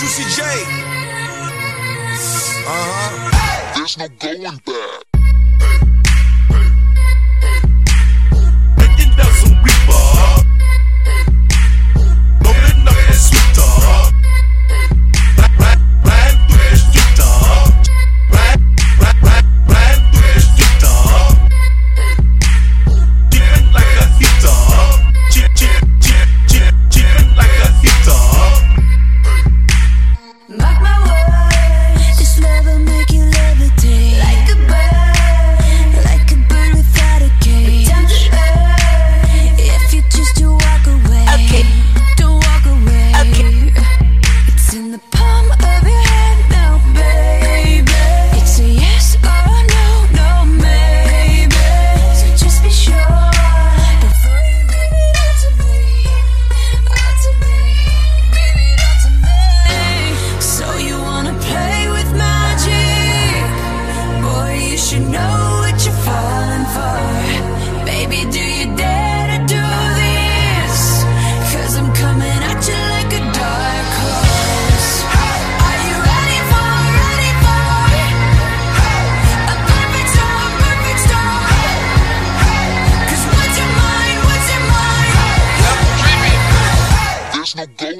[0.00, 0.42] Juicy J.
[0.42, 0.56] Uh
[2.64, 3.74] huh.
[3.76, 5.09] There's no going back.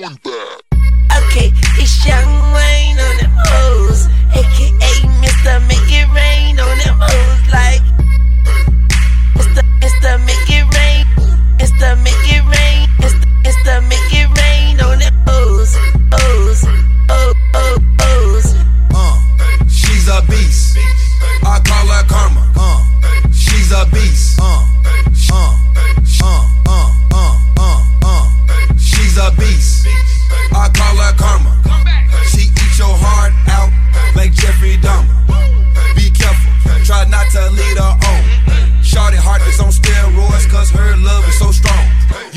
[0.00, 0.62] going back.
[1.24, 5.60] Okay, it's Young Wayne on the hoes, aka Mr.
[5.68, 6.92] Make It Rain on the.
[6.98, 7.09] hoes.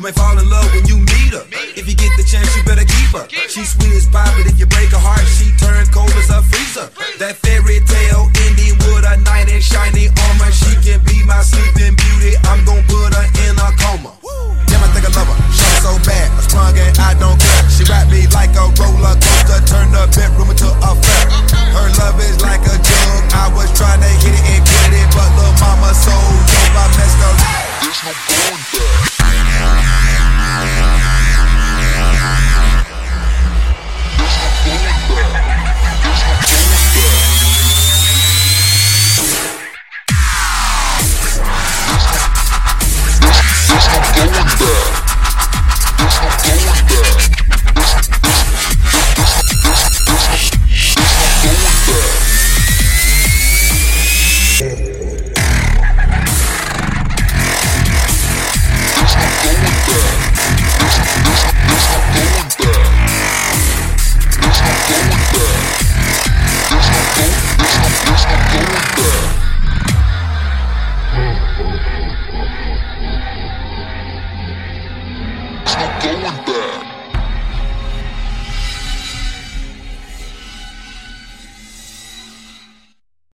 [0.00, 1.44] You may fall in love when you meet her.
[1.76, 3.28] If you get the chance, you better keep her.
[3.52, 6.40] She sweet as pie, but if you break her heart, she turn cold as a
[6.40, 6.88] freezer.
[7.20, 10.48] That fairy tale ending with a knight in shiny armor.
[10.56, 12.32] She can be my sleeping beauty.
[12.48, 14.16] I'm gonna put her in a coma.
[14.72, 15.36] Damn, I think I love her.
[15.52, 17.68] She's so bad, I sprung and I don't care.
[17.68, 21.28] She wrapped me like a roller coaster, turn the bedroom into a fair.
[21.76, 23.20] Her love is like a drug.
[23.36, 26.16] I was trying to hit it and get it, but little mama so
[26.48, 27.36] dope, I messed up.
[27.84, 28.99] There's no going back.